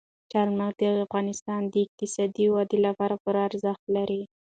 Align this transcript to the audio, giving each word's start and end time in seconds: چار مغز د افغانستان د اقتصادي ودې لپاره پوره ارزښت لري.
چار 0.31 0.47
مغز 0.59 0.77
د 0.79 0.83
افغانستان 1.05 1.61
د 1.67 1.73
اقتصادي 1.85 2.45
ودې 2.55 2.79
لپاره 2.87 3.15
پوره 3.23 3.41
ارزښت 3.49 3.83
لري. 3.95 4.21